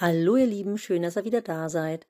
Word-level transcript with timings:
Hallo 0.00 0.36
ihr 0.36 0.46
Lieben, 0.46 0.78
schön, 0.78 1.02
dass 1.02 1.16
ihr 1.16 1.26
wieder 1.26 1.42
da 1.42 1.68
seid. 1.68 2.06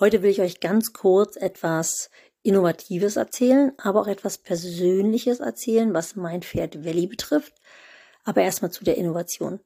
Heute 0.00 0.22
will 0.22 0.30
ich 0.30 0.40
euch 0.40 0.58
ganz 0.58 0.92
kurz 0.92 1.36
etwas 1.36 2.10
Innovatives 2.42 3.14
erzählen, 3.14 3.70
aber 3.78 4.00
auch 4.00 4.08
etwas 4.08 4.38
Persönliches 4.38 5.38
erzählen, 5.38 5.94
was 5.94 6.16
mein 6.16 6.42
Pferd 6.42 6.82
Welli 6.82 7.06
betrifft. 7.06 7.54
Aber 8.24 8.42
erstmal 8.42 8.72
zu 8.72 8.82
der 8.82 8.96
Innovation. 8.96 9.60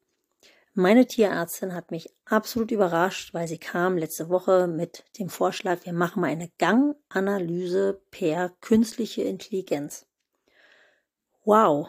Meine 0.74 1.06
Tierärztin 1.06 1.74
hat 1.74 1.90
mich 1.90 2.10
absolut 2.26 2.72
überrascht, 2.72 3.32
weil 3.32 3.48
sie 3.48 3.56
kam 3.56 3.96
letzte 3.96 4.28
Woche 4.28 4.66
mit 4.66 5.04
dem 5.18 5.30
Vorschlag, 5.30 5.86
wir 5.86 5.94
machen 5.94 6.20
mal 6.20 6.28
eine 6.28 6.50
Ganganalyse 6.58 8.02
per 8.10 8.50
künstliche 8.60 9.22
Intelligenz. 9.22 10.04
Wow. 11.46 11.88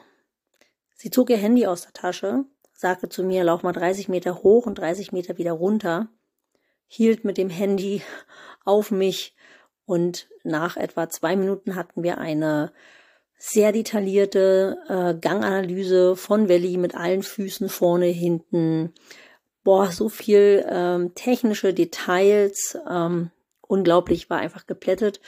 Sie 0.96 1.10
zog 1.10 1.30
ihr 1.30 1.36
Handy 1.36 1.68
aus 1.68 1.82
der 1.82 1.92
Tasche 1.92 2.46
sagte 2.74 3.10
zu 3.10 3.24
mir, 3.24 3.44
lauf 3.44 3.64
mal 3.64 3.72
30 3.72 4.10
Meter 4.10 4.44
hoch 4.44 4.66
und 4.66 4.78
30 4.78 5.12
Meter 5.12 5.38
wieder 5.38 5.54
runter, 5.54 6.08
hielt 6.88 7.24
mit 7.24 7.38
dem 7.38 7.50
Handy 7.50 8.02
auf 8.66 8.92
mich 8.92 9.36
und 9.86 10.28
nach 10.44 10.78
etwa 10.78 11.10
zwei 11.10 11.36
Minuten 11.36 11.76
hatten 11.76 12.04
wir 12.04 12.18
eine 12.18 12.72
sehr 13.38 13.74
detaillierte 13.74 14.78
äh, 14.88 15.14
Ganganalyse 15.20 16.16
von 16.16 16.48
Valley 16.48 16.78
mit 16.78 16.96
allen 16.96 17.24
Füßen 17.24 17.68
vorne, 17.68 18.06
hinten. 18.06 18.94
Boah, 19.64 19.92
so 19.92 20.08
viel 20.08 20.66
ähm, 20.70 21.14
technische 21.14 21.74
Details. 21.74 22.78
Ähm, 22.90 23.32
unglaublich, 23.62 24.30
war 24.30 24.38
einfach 24.38 24.66
geplättet. 24.66 25.20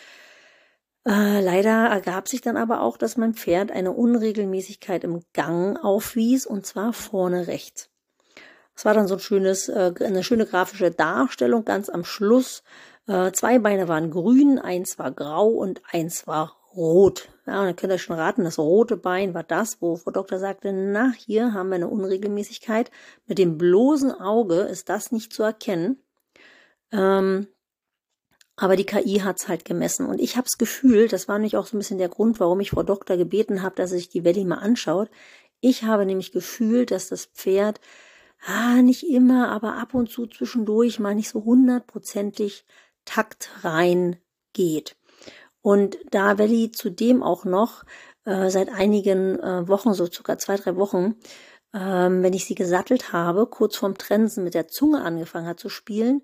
Äh, 1.08 1.40
leider 1.42 1.88
ergab 1.88 2.28
sich 2.28 2.42
dann 2.42 2.58
aber 2.58 2.82
auch, 2.82 2.98
dass 2.98 3.16
mein 3.16 3.36
Pferd 3.36 3.72
eine 3.72 3.92
Unregelmäßigkeit 3.92 5.04
im 5.04 5.22
Gang 5.34 5.78
aufwies 5.84 6.48
und 6.48 6.66
zwar 6.66 6.94
vorne 6.94 7.48
rechts. 7.48 7.90
Es 8.76 8.86
war 8.86 8.94
dann 8.94 9.08
so 9.08 9.16
ein 9.16 9.20
schönes, 9.20 9.70
äh, 9.70 9.94
eine 10.00 10.24
schöne 10.24 10.46
grafische 10.46 10.92
Darstellung 10.92 11.64
ganz 11.64 11.90
am 11.90 12.04
Schluss. 12.04 12.64
Äh, 13.08 13.32
zwei 13.32 13.60
Beine 13.60 13.88
waren 13.88 14.10
grün, 14.10 14.58
eins 14.58 14.98
war 14.98 15.12
grau 15.12 15.48
und 15.48 15.82
eins 15.92 16.26
war 16.26 16.58
rot. 16.76 17.30
Ja, 17.46 17.60
und 17.62 17.68
dann 17.68 17.76
könnt 17.76 17.94
ihr 17.94 18.00
schon 18.00 18.18
raten, 18.18 18.44
das 18.44 18.58
rote 18.58 18.98
Bein 18.98 19.34
war 19.34 19.44
das, 19.44 19.82
wo 19.82 19.96
Frau 19.96 20.12
Doktor 20.12 20.40
sagte, 20.40 20.74
na, 20.74 21.14
hier 21.16 21.54
haben 21.54 21.70
wir 21.70 21.76
eine 21.76 21.88
Unregelmäßigkeit. 21.88 22.90
Mit 23.28 23.38
dem 23.38 23.58
bloßen 23.58 24.12
Auge 24.12 24.62
ist 24.62 24.90
das 24.90 25.12
nicht 25.12 25.32
zu 25.32 25.44
erkennen. 25.44 26.02
Ähm, 26.92 27.48
aber 28.58 28.76
die 28.76 28.86
KI 28.86 29.20
hat's 29.20 29.48
halt 29.48 29.66
gemessen. 29.66 30.06
Und 30.06 30.20
ich 30.20 30.38
habe 30.38 30.46
das 30.46 30.58
Gefühl, 30.58 31.08
das 31.08 31.28
war 31.28 31.38
nämlich 31.38 31.58
auch 31.58 31.66
so 31.66 31.76
ein 31.76 31.80
bisschen 31.80 31.98
der 31.98 32.10
Grund, 32.10 32.40
warum 32.40 32.60
ich 32.60 32.72
Frau 32.72 32.84
Doktor 32.84 33.18
gebeten 33.18 33.62
habe, 33.62 33.76
dass 33.76 33.92
er 33.92 33.98
sich 33.98 34.10
die 34.10 34.24
Valley 34.24 34.46
mal 34.46 34.60
anschaut. 34.60 35.10
Ich 35.60 35.84
habe 35.84 36.06
nämlich 36.06 36.32
gefühlt, 36.32 36.92
dass 36.92 37.10
das 37.10 37.26
Pferd, 37.26 37.82
ah, 38.46 38.82
nicht 38.82 39.04
immer, 39.10 39.50
aber 39.50 39.76
ab 39.76 39.94
und 39.94 40.10
zu 40.10 40.28
zwischendurch 40.28 41.00
mal 41.00 41.16
nicht 41.16 41.30
so 41.30 41.44
hundertprozentig 41.44 42.66
taktrein 43.04 44.18
geht. 44.54 44.96
Und 45.62 45.98
da 46.12 46.38
Valley 46.38 46.72
zudem 46.72 47.24
auch 47.24 47.44
noch 47.44 47.84
äh, 48.26 48.50
seit 48.50 48.70
einigen 48.70 49.40
äh, 49.40 49.68
Wochen, 49.68 49.94
so 49.94 50.06
circa 50.06 50.38
zwei, 50.38 50.58
drei 50.58 50.76
Wochen, 50.76 51.16
ähm, 51.74 52.24
wenn 52.24 52.34
ich 52.34 52.46
sie 52.46 52.56
gesattelt 52.56 53.12
habe, 53.12 53.48
kurz 53.48 53.76
vorm 53.76 53.98
Trensen 53.98 54.44
mit 54.44 54.54
der 54.54 54.68
Zunge 54.68 55.02
angefangen 55.02 55.48
hat 55.48 55.60
zu 55.60 55.70
spielen, 55.70 56.22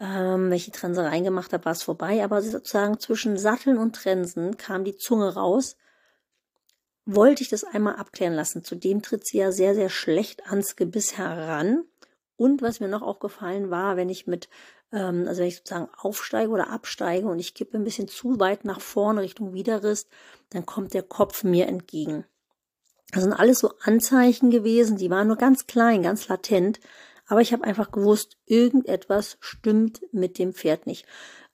ähm, 0.00 0.50
die 0.50 0.70
Trense 0.70 1.04
reingemacht 1.04 1.52
habe, 1.52 1.66
war 1.66 1.72
es 1.72 1.82
vorbei. 1.82 2.24
Aber 2.24 2.42
sozusagen 2.42 2.98
zwischen 2.98 3.36
Satteln 3.36 3.78
und 3.78 3.94
Trensen 3.94 4.56
kam 4.56 4.84
die 4.84 4.96
Zunge 4.96 5.34
raus. 5.34 5.76
Wollte 7.04 7.42
ich 7.42 7.48
das 7.48 7.64
einmal 7.64 7.96
abklären 7.96 8.34
lassen. 8.34 8.64
Zudem 8.64 9.02
tritt 9.02 9.26
sie 9.26 9.38
ja 9.38 9.52
sehr, 9.52 9.74
sehr 9.74 9.90
schlecht 9.90 10.46
ans 10.46 10.76
Gebiss 10.76 11.18
heran. 11.18 11.84
Und 12.36 12.62
was 12.62 12.80
mir 12.80 12.88
noch 12.88 13.02
aufgefallen 13.02 13.70
war, 13.70 13.96
wenn 13.96 14.08
ich 14.08 14.26
mit, 14.26 14.48
ähm, 14.92 15.26
also 15.28 15.40
wenn 15.40 15.48
ich 15.48 15.56
sozusagen 15.56 15.90
aufsteige 15.94 16.50
oder 16.50 16.70
absteige 16.70 17.28
und 17.28 17.38
ich 17.38 17.54
kippe 17.54 17.76
ein 17.76 17.84
bisschen 17.84 18.08
zu 18.08 18.40
weit 18.40 18.64
nach 18.64 18.80
vorne 18.80 19.20
Richtung 19.20 19.52
Widerrist, 19.52 20.08
dann 20.48 20.64
kommt 20.64 20.94
der 20.94 21.02
Kopf 21.02 21.44
mir 21.44 21.66
entgegen. 21.66 22.24
Das 23.12 23.24
sind 23.24 23.32
alles 23.32 23.58
so 23.58 23.72
Anzeichen 23.82 24.50
gewesen, 24.50 24.96
die 24.96 25.10
waren 25.10 25.26
nur 25.26 25.36
ganz 25.36 25.66
klein, 25.66 26.02
ganz 26.02 26.28
latent, 26.28 26.80
aber 27.30 27.42
ich 27.42 27.52
habe 27.52 27.62
einfach 27.62 27.92
gewusst, 27.92 28.36
irgendetwas 28.44 29.38
stimmt 29.38 30.02
mit 30.10 30.36
dem 30.40 30.52
Pferd 30.52 30.88
nicht. 30.88 31.06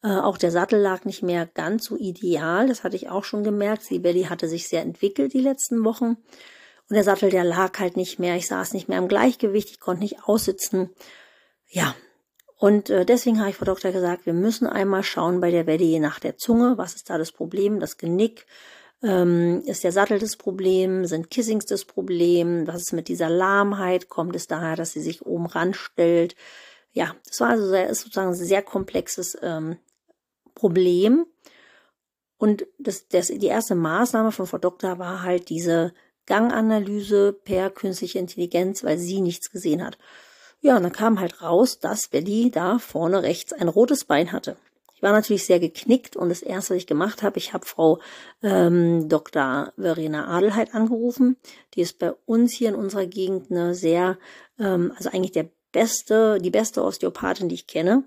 Äh, 0.03 0.09
auch 0.09 0.39
der 0.39 0.51
Sattel 0.51 0.81
lag 0.81 1.05
nicht 1.05 1.23
mehr 1.23 1.45
ganz 1.45 1.85
so 1.85 1.99
ideal. 1.99 2.67
Das 2.67 2.83
hatte 2.83 2.97
ich 2.97 3.11
auch 3.11 3.25
schon 3.25 3.45
gemerkt. 3.45 3.83
Sibeli 3.83 4.25
hatte 4.25 4.49
sich 4.49 4.69
sehr 4.69 4.81
entwickelt 4.81 5.35
die 5.35 5.43
letzten 5.43 5.85
Wochen. 5.85 6.17
Und 6.89 6.95
der 6.95 7.05
Sattel, 7.05 7.29
der 7.29 7.45
lag 7.45 7.79
halt 7.79 7.99
nicht 7.99 8.19
mehr. 8.19 8.37
Ich 8.37 8.47
saß 8.47 8.73
nicht 8.73 8.89
mehr 8.89 8.97
im 8.97 9.07
Gleichgewicht. 9.07 9.69
Ich 9.69 9.79
konnte 9.79 10.03
nicht 10.03 10.25
aussitzen. 10.25 10.95
Ja. 11.69 11.95
Und 12.57 12.89
äh, 12.89 13.05
deswegen 13.05 13.39
habe 13.41 13.51
ich 13.51 13.57
Frau 13.57 13.67
Doktor 13.67 13.93
gesagt, 13.93 14.25
wir 14.25 14.33
müssen 14.33 14.67
einmal 14.67 15.03
schauen 15.03 15.43
bei 15.43 15.51
der 15.51 15.67
Welle 15.67 16.01
nach 16.01 16.21
der 16.21 16.39
Zunge. 16.39 16.79
Was 16.79 16.95
ist 16.95 17.11
da 17.11 17.19
das 17.19 17.33
Problem? 17.33 17.81
Das 17.81 17.99
Genick. 17.99 18.47
Ähm, 19.03 19.63
ist 19.67 19.85
der 19.85 19.93
Sattel 19.93 20.19
das 20.19 20.37
Problem? 20.37 21.05
Sind 21.05 21.31
Kissings 21.31 21.67
das 21.67 21.85
Problem? 21.85 22.67
Was 22.67 22.83
ist 22.83 22.93
mit 22.93 23.09
dieser 23.09 23.29
Lahmheit? 23.29 24.09
Kommt 24.09 24.35
es 24.35 24.47
daher, 24.47 24.77
dass 24.77 24.93
sie 24.93 25.03
sich 25.03 25.25
oben 25.25 25.47
ranstellt? 25.47 26.35
Ja, 26.93 27.15
das 27.27 27.41
war 27.41 27.51
also 27.51 27.69
sehr, 27.69 27.89
ist 27.89 28.01
sozusagen 28.03 28.29
ein 28.29 28.35
sehr 28.35 28.63
komplexes 28.63 29.37
ähm, 29.43 29.77
Problem. 30.55 31.27
Und 32.39 32.67
das, 32.79 33.09
das, 33.09 33.29
die 33.29 33.47
erste 33.47 33.75
Maßnahme 33.75 34.33
von 34.33 34.47
Frau 34.47 34.59
Doktor 34.59 34.99
war 34.99 35.23
halt 35.23 35.49
diese 35.49 35.93
Ganganalyse 36.27 37.33
per 37.33 37.71
künstliche 37.71 38.19
Intelligenz, 38.19 38.83
weil 38.85 38.99
sie 38.99 39.21
nichts 39.21 39.51
gesehen 39.51 39.85
hat. 39.85 39.99
Ja, 40.61 40.77
und 40.77 40.83
dann 40.83 40.93
kam 40.93 41.21
halt 41.21 41.43
raus, 41.43 41.79
dass 41.79 42.09
Belly 42.09 42.51
da 42.51 42.79
vorne 42.79 43.23
rechts 43.23 43.53
ein 43.53 43.69
rotes 43.69 44.05
Bein 44.05 44.33
hatte. 44.33 44.57
Ich 44.97 45.03
war 45.03 45.13
natürlich 45.13 45.45
sehr 45.45 45.61
geknickt 45.61 46.17
und 46.17 46.31
das 46.31 46.41
erste, 46.41 46.73
was 46.73 46.79
ich 46.79 46.87
gemacht 46.87 47.23
habe, 47.23 47.37
ich 47.37 47.53
habe 47.53 47.67
Frau 47.67 48.01
ähm, 48.43 49.11
Dr. 49.11 49.75
Verena 49.77 50.27
Adelheid 50.29 50.75
angerufen. 50.75 51.37
Die 51.75 51.83
ist 51.83 51.99
bei 51.99 52.15
uns 52.25 52.53
hier 52.53 52.71
in 52.71 52.75
unserer 52.75 53.05
Gegend 53.05 53.51
eine 53.51 53.75
sehr, 53.75 54.17
ähm, 54.59 54.95
also 54.97 55.11
eigentlich 55.11 55.33
der 55.33 55.51
beste, 55.71 56.39
die 56.41 56.51
beste 56.51 56.83
Osteopathin, 56.83 57.51
die 57.51 57.57
ich 57.57 57.67
kenne. 57.67 58.05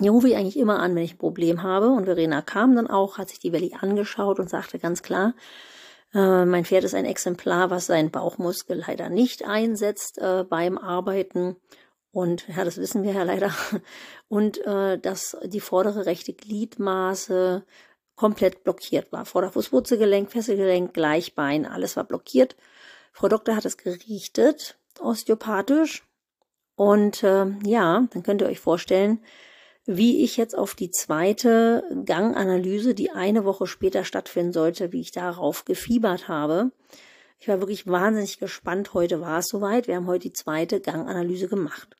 Die 0.00 0.08
rufe 0.08 0.28
ich 0.28 0.34
eigentlich 0.34 0.58
immer 0.58 0.80
an, 0.80 0.96
wenn 0.96 1.04
ich 1.04 1.14
ein 1.14 1.18
Problem 1.18 1.62
habe. 1.62 1.90
Und 1.90 2.06
Verena 2.06 2.42
kam 2.42 2.74
dann 2.74 2.88
auch, 2.88 3.16
hat 3.16 3.28
sich 3.28 3.38
die 3.38 3.52
Valley 3.52 3.76
angeschaut 3.80 4.40
und 4.40 4.50
sagte 4.50 4.80
ganz 4.80 5.04
klar, 5.04 5.34
äh, 6.12 6.44
mein 6.44 6.64
Pferd 6.64 6.82
ist 6.82 6.96
ein 6.96 7.04
Exemplar, 7.04 7.70
was 7.70 7.86
seinen 7.86 8.10
Bauchmuskel 8.10 8.82
leider 8.84 9.10
nicht 9.10 9.44
einsetzt 9.44 10.18
äh, 10.18 10.42
beim 10.42 10.76
Arbeiten. 10.76 11.54
Und 12.14 12.46
ja, 12.46 12.64
das 12.64 12.78
wissen 12.78 13.02
wir 13.02 13.12
ja 13.12 13.24
leider. 13.24 13.52
Und 14.28 14.64
äh, 14.64 14.98
dass 14.98 15.36
die 15.44 15.60
vordere 15.60 16.06
rechte 16.06 16.32
Gliedmaße 16.32 17.64
komplett 18.14 18.62
blockiert 18.62 19.10
war. 19.10 19.26
Vorderfußwurzelgelenk, 19.26 20.30
Fesselgelenk, 20.30 20.94
Gleichbein, 20.94 21.66
alles 21.66 21.96
war 21.96 22.04
blockiert. 22.04 22.54
Frau 23.12 23.26
Doktor 23.26 23.56
hat 23.56 23.64
es 23.64 23.76
gerichtet, 23.76 24.78
osteopathisch. 25.00 26.04
Und 26.76 27.24
äh, 27.24 27.46
ja, 27.64 28.06
dann 28.12 28.22
könnt 28.22 28.42
ihr 28.42 28.48
euch 28.48 28.60
vorstellen, 28.60 29.18
wie 29.84 30.22
ich 30.22 30.36
jetzt 30.36 30.56
auf 30.56 30.76
die 30.76 30.92
zweite 30.92 31.82
Ganganalyse, 32.04 32.94
die 32.94 33.10
eine 33.10 33.44
Woche 33.44 33.66
später 33.66 34.04
stattfinden 34.04 34.52
sollte, 34.52 34.92
wie 34.92 35.00
ich 35.00 35.10
darauf 35.10 35.64
gefiebert 35.64 36.28
habe. 36.28 36.70
Ich 37.40 37.48
war 37.48 37.58
wirklich 37.58 37.88
wahnsinnig 37.88 38.38
gespannt. 38.38 38.94
Heute 38.94 39.20
war 39.20 39.40
es 39.40 39.48
soweit. 39.48 39.88
Wir 39.88 39.96
haben 39.96 40.06
heute 40.06 40.28
die 40.28 40.32
zweite 40.32 40.80
Ganganalyse 40.80 41.48
gemacht. 41.48 41.96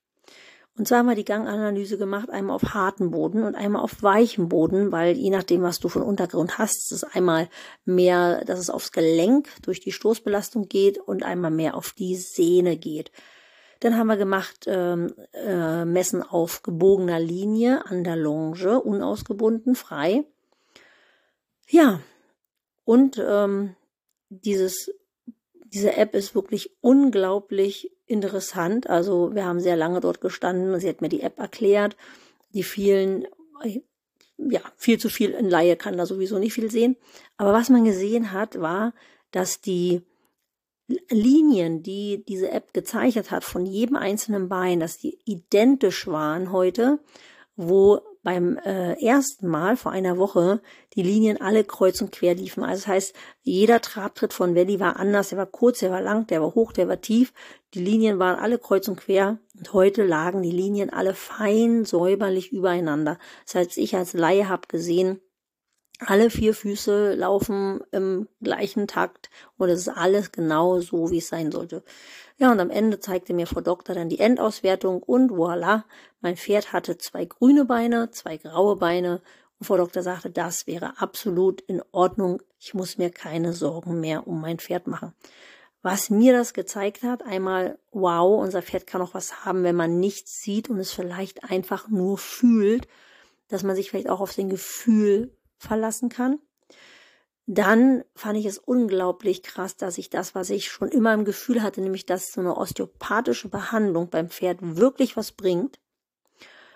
Und 0.77 0.89
zwar 0.89 0.99
haben 0.99 1.09
wir 1.09 1.15
die 1.15 1.25
Ganganalyse 1.25 1.99
gemacht, 1.99 2.31
einmal 2.31 2.57
auf 2.57 2.75
harten 2.75 3.13
Boden 3.13 3.45
und 3.45 3.55
einmal 3.55 3.83
auf 3.83 4.03
weichem 4.03 4.49
Boden, 4.49 4.91
weil 4.91 5.17
je 5.17 5.31
nachdem, 5.31 5.63
was 5.63 5.79
du 5.79 5.89
von 5.89 6.03
Untergrund 6.03 6.59
hast, 6.59 6.91
ist 6.91 6.93
es 6.93 7.05
einmal 7.05 7.49
mehr, 7.85 8.45
dass 8.45 8.59
es 8.59 8.71
aufs 8.71 8.91
Gelenk 8.91 9.49
durch 9.63 9.79
die 9.81 9.93
Stoßbelastung 9.93 10.69
geht 10.69 10.99
und 10.99 11.23
einmal 11.23 11.53
mehr 11.53 11.77
auf 11.77 11.93
die 11.93 12.17
Sehne 12.17 12.77
geht. 12.77 13.13
Dann 13.81 13.97
haben 13.97 14.09
wir 14.09 14.17
gemacht 14.17 14.65
ähm, 14.67 15.15
äh, 15.33 15.85
Messen 15.85 16.23
auf 16.23 16.63
gebogener 16.63 17.21
Linie 17.21 17.87
an 17.87 18.03
der 18.03 18.17
Longe, 18.17 18.81
unausgebunden, 18.81 19.77
frei. 19.77 20.25
Ja, 21.69 22.01
und 22.85 23.23
ähm, 23.25 23.77
dieses 24.29 24.91
diese 25.75 25.97
App 25.97 26.15
ist 26.15 26.37
wirklich 26.37 26.71
unglaublich 26.81 27.91
interessant. 28.07 28.89
Also 28.89 29.35
wir 29.35 29.45
haben 29.45 29.61
sehr 29.61 29.77
lange 29.77 30.01
dort 30.01 30.21
gestanden 30.21 30.79
sie 30.81 30.89
hat 30.89 31.01
mir 31.01 31.09
die 31.09 31.23
App 31.23 31.39
erklärt. 31.39 31.97
Die 32.53 32.63
vielen, 32.63 33.27
ja, 34.37 34.61
viel 34.77 34.99
zu 34.99 35.09
viel 35.09 35.31
in 35.31 35.51
Laie 35.51 35.77
kann 35.77 35.97
da 35.97 36.07
sowieso 36.07 36.39
nicht 36.39 36.55
viel 36.55 36.71
sehen. 36.71 36.97
Aber 37.37 37.53
was 37.53 37.71
man 37.71 37.85
gesehen 37.85 38.33
hat, 38.33 38.61
war, 38.61 38.95
dass 39.31 39.61
die 39.61 40.03
Linien, 41.09 41.83
die 41.83 42.25
diese 42.27 42.51
App 42.51 42.75
gezeichnet 42.75 43.31
hat 43.31 43.43
von 43.43 43.65
jedem 43.65 43.97
einzelnen 43.97 44.49
Bein, 44.49 44.81
dass 44.81 44.99
die 44.99 45.19
identisch 45.25 46.07
waren 46.07 46.53
heute, 46.53 46.99
wo 47.57 48.01
beim 48.25 48.57
äh, 48.59 49.01
ersten 49.05 49.47
Mal 49.47 49.77
vor 49.77 49.93
einer 49.93 50.19
Woche 50.19 50.61
die 50.95 51.03
Linien 51.03 51.41
alle 51.41 51.63
kreuz 51.63 52.01
und 52.01 52.11
quer 52.11 52.35
liefen. 52.35 52.65
Also 52.65 52.83
das 52.83 52.87
heißt, 52.89 53.15
jeder 53.43 53.81
Trabtritt 53.81 54.33
von 54.33 54.57
Valley 54.57 54.81
war 54.81 54.99
anders. 54.99 55.29
Der 55.29 55.39
war 55.39 55.47
kurz, 55.47 55.81
der 55.81 55.93
war 55.93 56.01
lang, 56.01 56.27
der 56.27 56.41
war 56.41 56.55
hoch, 56.55 56.73
der 56.73 56.89
war 56.89 57.01
tief. 57.01 57.33
Die 57.75 57.85
Linien 57.85 58.19
waren 58.19 58.39
alle 58.39 58.59
kreuz 58.59 58.89
und 58.89 58.97
quer. 58.97 59.39
Und 59.57 59.73
heute 59.73 60.05
lagen 60.05 60.43
die 60.43 60.51
Linien 60.51 60.91
alle 60.91 61.15
fein 61.15 61.85
säuberlich 61.85 62.51
übereinander. 62.51 63.19
Das 63.45 63.55
heißt, 63.55 63.79
ich 63.79 63.95
als 63.95 64.15
Laie 64.15 64.49
habe 64.49 64.67
gesehen, 64.67 65.21
alle 66.01 66.31
vier 66.31 66.55
Füße 66.55 67.15
laufen 67.15 67.81
im 67.93 68.29
gleichen 68.43 68.87
Takt 68.87 69.31
und 69.57 69.69
es 69.69 69.81
ist 69.81 69.89
alles 69.89 70.33
genau 70.33 70.81
so, 70.81 71.11
wie 71.11 71.19
es 71.19 71.29
sein 71.29 71.53
sollte. 71.53 71.85
Ja, 72.37 72.51
und 72.51 72.59
am 72.61 72.71
Ende 72.71 72.99
zeigte 72.99 73.33
mir 73.33 73.47
Frau 73.47 73.61
Doktor 73.61 73.95
dann 73.95 74.09
die 74.09 74.19
Endauswertung 74.19 75.03
und 75.03 75.31
voilà, 75.31 75.85
mein 76.21 76.37
Pferd 76.37 76.73
hatte 76.73 76.99
zwei 76.99 77.25
grüne 77.25 77.65
Beine, 77.65 78.11
zwei 78.11 78.39
graue 78.39 78.77
Beine 78.77 79.23
und 79.61 79.67
Frau 79.67 79.77
Doktor 79.77 80.03
sagte, 80.03 80.31
das 80.31 80.67
wäre 80.67 80.99
absolut 81.01 81.61
in 81.63 81.81
Ordnung. 81.93 82.43
Ich 82.59 82.75
muss 82.75 82.99
mir 82.99 83.11
keine 83.11 83.53
Sorgen 83.53 84.01
mehr 84.01 84.27
um 84.27 84.41
mein 84.41 84.59
Pferd 84.59 84.89
machen. 84.89 85.15
Was 85.81 86.11
mir 86.11 86.33
das 86.33 86.55
gezeigt 86.55 87.03
hat, 87.03 87.23
einmal, 87.23 87.79
wow, 87.93 88.43
unser 88.43 88.63
Pferd 88.63 88.87
kann 88.87 89.03
auch 89.03 89.15
was 89.15 89.45
haben, 89.45 89.63
wenn 89.63 89.77
man 89.77 90.01
nichts 90.01 90.41
sieht 90.41 90.71
und 90.71 90.79
es 90.79 90.93
vielleicht 90.93 91.45
einfach 91.45 91.89
nur 91.89 92.19
fühlt, 92.19 92.89
dass 93.49 93.63
man 93.63 93.77
sich 93.77 93.91
vielleicht 93.91 94.09
auch 94.09 94.21
auf 94.21 94.33
sein 94.33 94.49
Gefühl 94.49 95.37
verlassen 95.65 96.09
kann. 96.09 96.39
Dann 97.47 98.05
fand 98.15 98.39
ich 98.39 98.47
es 98.47 98.59
unglaublich 98.59 99.43
krass, 99.43 99.77
dass 99.77 99.99
ich 99.99 100.09
das, 100.09 100.35
was 100.35 100.49
ich 100.49 100.71
schon 100.71 100.89
immer 100.89 101.13
im 101.13 101.25
Gefühl 101.25 101.63
hatte, 101.63 101.83
nämlich 101.83 102.07
dass 102.07 102.33
so 102.33 102.41
eine 102.41 102.57
osteopathische 102.57 103.49
Behandlung 103.49 104.09
beim 104.09 104.31
Pferd 104.31 104.59
wirklich 104.61 105.17
was 105.17 105.33
bringt. 105.33 105.79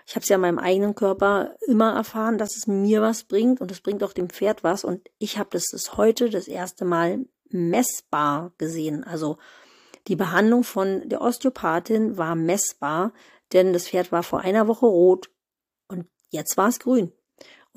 Ich 0.06 0.14
habe 0.14 0.22
es 0.22 0.28
ja 0.28 0.36
in 0.36 0.42
meinem 0.42 0.58
eigenen 0.58 0.94
Körper 0.94 1.54
immer 1.66 1.94
erfahren, 1.94 2.38
dass 2.38 2.56
es 2.56 2.66
mir 2.66 3.00
was 3.02 3.24
bringt 3.24 3.60
und 3.60 3.70
es 3.70 3.80
bringt 3.80 4.02
auch 4.02 4.12
dem 4.12 4.30
Pferd 4.30 4.64
was. 4.64 4.84
Und 4.84 5.08
ich 5.18 5.38
habe 5.38 5.50
das, 5.52 5.66
das 5.70 5.96
heute 5.96 6.28
das 6.30 6.48
erste 6.48 6.84
Mal 6.84 7.26
messbar 7.50 8.52
gesehen. 8.58 9.04
Also 9.04 9.38
die 10.06 10.16
Behandlung 10.16 10.64
von 10.64 11.08
der 11.08 11.20
Osteopathin 11.20 12.16
war 12.16 12.34
messbar, 12.34 13.12
denn 13.52 13.72
das 13.72 13.88
Pferd 13.88 14.12
war 14.12 14.22
vor 14.22 14.40
einer 14.40 14.66
Woche 14.66 14.86
rot 14.86 15.30
und 15.88 16.06
jetzt 16.30 16.56
war 16.56 16.68
es 16.68 16.78
grün. 16.78 17.12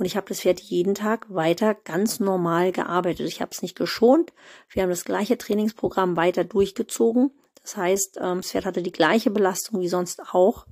Und 0.01 0.07
ich 0.07 0.17
habe 0.17 0.27
das 0.27 0.41
Pferd 0.41 0.59
jeden 0.59 0.95
Tag 0.95 1.31
weiter 1.31 1.75
ganz 1.75 2.19
normal 2.19 2.71
gearbeitet. 2.71 3.27
Ich 3.27 3.39
habe 3.39 3.51
es 3.51 3.61
nicht 3.61 3.77
geschont. 3.77 4.33
Wir 4.67 4.81
haben 4.81 4.89
das 4.89 5.05
gleiche 5.05 5.37
Trainingsprogramm 5.37 6.17
weiter 6.17 6.43
durchgezogen. 6.43 7.29
Das 7.61 7.77
heißt, 7.77 8.17
ähm, 8.19 8.37
das 8.37 8.49
Pferd 8.49 8.65
hatte 8.65 8.81
die 8.81 8.91
gleiche 8.91 9.29
Belastung 9.29 9.79
wie 9.79 9.87
sonst 9.87 10.19
auch. 10.33 10.65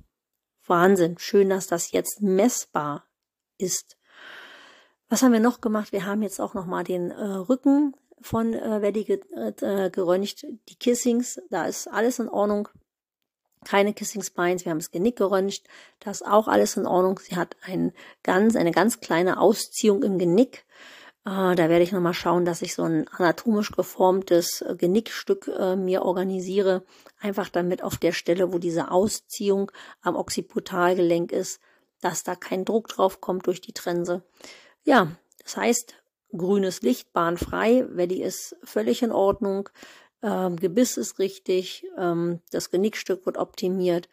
Wahnsinn. 0.66 1.16
Schön, 1.20 1.48
dass 1.48 1.68
das 1.68 1.92
jetzt 1.92 2.20
messbar 2.20 3.04
ist. 3.56 3.96
Was 5.08 5.22
haben 5.22 5.32
wir 5.32 5.38
noch 5.38 5.60
gemacht? 5.60 5.92
Wir 5.92 6.06
haben 6.06 6.22
jetzt 6.22 6.40
auch 6.40 6.54
noch 6.54 6.66
mal 6.66 6.82
den 6.82 7.12
äh, 7.12 7.22
Rücken 7.22 7.94
von 8.20 8.52
äh, 8.52 8.82
Weddy 8.82 9.04
ge 9.04 9.20
äh, 9.36 9.90
geröntgt. 9.90 10.44
Die 10.68 10.74
Kissings, 10.74 11.40
da 11.50 11.66
ist 11.66 11.86
alles 11.86 12.18
in 12.18 12.28
Ordnung 12.28 12.68
keine 13.64 13.92
Kissing 13.92 14.22
Spines, 14.22 14.64
wir 14.64 14.70
haben 14.70 14.78
das 14.78 14.90
Genick 14.90 15.16
geröntgt, 15.16 15.62
da 16.00 16.10
ist 16.10 16.26
auch 16.26 16.48
alles 16.48 16.76
in 16.76 16.86
Ordnung. 16.86 17.18
Sie 17.18 17.36
hat 17.36 17.56
ein 17.62 17.92
ganz, 18.22 18.56
eine 18.56 18.72
ganz 18.72 19.00
kleine 19.00 19.38
Ausziehung 19.38 20.02
im 20.02 20.18
Genick. 20.18 20.64
Äh, 21.26 21.54
da 21.54 21.68
werde 21.68 21.82
ich 21.82 21.92
nochmal 21.92 22.14
schauen, 22.14 22.44
dass 22.44 22.62
ich 22.62 22.74
so 22.74 22.84
ein 22.84 23.06
anatomisch 23.08 23.72
geformtes 23.72 24.62
äh, 24.62 24.74
Genickstück 24.76 25.48
äh, 25.48 25.76
mir 25.76 26.02
organisiere. 26.02 26.84
Einfach 27.20 27.50
damit 27.50 27.82
auf 27.82 27.98
der 27.98 28.12
Stelle, 28.12 28.52
wo 28.52 28.58
diese 28.58 28.90
Ausziehung 28.90 29.70
am 30.00 30.16
Occiputalgelenk 30.16 31.32
ist, 31.32 31.60
dass 32.00 32.22
da 32.22 32.34
kein 32.34 32.64
Druck 32.64 32.88
drauf 32.88 33.20
kommt 33.20 33.46
durch 33.46 33.60
die 33.60 33.74
Trense. 33.74 34.22
Ja, 34.84 35.08
das 35.42 35.58
heißt, 35.58 35.94
grünes 36.36 36.80
Licht, 36.80 37.12
bahnfrei, 37.12 37.86
Valley 37.90 38.22
ist 38.22 38.56
völlig 38.64 39.02
in 39.02 39.12
Ordnung. 39.12 39.68
Ähm, 40.22 40.56
Gebiss 40.56 40.96
ist 40.96 41.18
richtig, 41.18 41.86
ähm, 41.96 42.40
das 42.50 42.70
Genickstück 42.70 43.26
wird 43.26 43.38
optimiert. 43.38 44.08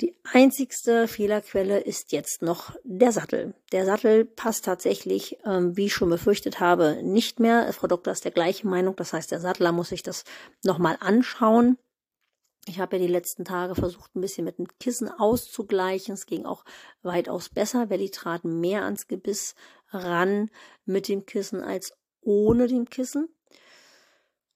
Die 0.00 0.16
einzigste 0.24 1.06
Fehlerquelle 1.06 1.78
ist 1.78 2.12
jetzt 2.12 2.42
noch 2.42 2.74
der 2.82 3.12
Sattel. 3.12 3.54
Der 3.70 3.84
Sattel 3.84 4.24
passt 4.24 4.64
tatsächlich, 4.64 5.38
ähm, 5.44 5.76
wie 5.76 5.86
ich 5.86 5.94
schon 5.94 6.10
befürchtet 6.10 6.60
habe, 6.60 7.02
nicht 7.02 7.38
mehr. 7.38 7.72
Frau 7.72 7.86
Doktor 7.86 8.12
ist 8.12 8.24
der 8.24 8.32
gleichen 8.32 8.68
Meinung. 8.68 8.96
Das 8.96 9.12
heißt, 9.12 9.30
der 9.30 9.40
Sattler 9.40 9.70
muss 9.70 9.90
sich 9.90 10.02
das 10.02 10.24
nochmal 10.64 10.96
anschauen. 10.98 11.78
Ich 12.66 12.80
habe 12.80 12.96
ja 12.96 13.02
die 13.02 13.12
letzten 13.12 13.44
Tage 13.44 13.74
versucht, 13.74 14.14
ein 14.14 14.20
bisschen 14.20 14.44
mit 14.44 14.58
dem 14.58 14.66
Kissen 14.78 15.08
auszugleichen. 15.08 16.14
Es 16.14 16.26
ging 16.26 16.46
auch 16.46 16.64
weitaus 17.02 17.48
besser. 17.48 17.90
Welli 17.90 18.10
trat 18.10 18.44
mehr 18.44 18.84
ans 18.84 19.08
Gebiss 19.08 19.54
ran 19.90 20.50
mit 20.84 21.08
dem 21.08 21.26
Kissen 21.26 21.62
als 21.62 21.92
ohne 22.20 22.66
dem 22.66 22.88
Kissen. 22.88 23.28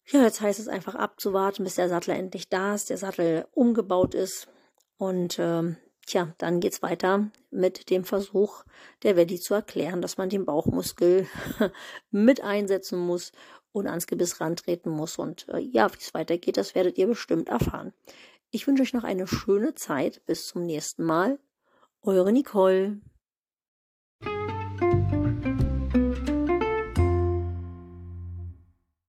Ja, 0.08 0.22
jetzt 0.22 0.40
heißt 0.40 0.60
es 0.60 0.68
einfach 0.68 0.94
abzuwarten, 0.94 1.64
bis 1.64 1.74
der 1.74 1.88
Sattel 1.88 2.12
endlich 2.12 2.48
da 2.48 2.74
ist, 2.74 2.90
der 2.90 2.98
Sattel 2.98 3.46
umgebaut 3.52 4.14
ist. 4.14 4.46
Und 4.98 5.38
ähm, 5.40 5.76
tja, 6.06 6.32
dann 6.38 6.60
geht's 6.60 6.80
weiter 6.80 7.30
mit 7.50 7.90
dem 7.90 8.04
Versuch 8.04 8.64
der 9.02 9.16
Weddy 9.16 9.40
zu 9.40 9.54
erklären, 9.54 10.00
dass 10.00 10.16
man 10.16 10.28
den 10.28 10.44
Bauchmuskel 10.44 11.26
mit 12.12 12.40
einsetzen 12.40 12.98
muss 13.00 13.32
und 13.72 13.88
ans 13.88 14.06
Gebiss 14.06 14.40
rantreten 14.40 14.90
muss. 14.90 15.18
Und 15.18 15.48
äh, 15.48 15.58
ja, 15.58 15.92
wie 15.92 15.98
es 15.98 16.14
weitergeht, 16.14 16.56
das 16.56 16.76
werdet 16.76 16.98
ihr 16.98 17.08
bestimmt 17.08 17.48
erfahren. 17.48 17.92
Ich 18.52 18.66
wünsche 18.68 18.84
euch 18.84 18.94
noch 18.94 19.04
eine 19.04 19.26
schöne 19.26 19.74
Zeit. 19.74 20.24
Bis 20.24 20.46
zum 20.46 20.62
nächsten 20.62 21.02
Mal. 21.02 21.40
Eure 22.00 22.32
Nicole. 22.32 23.00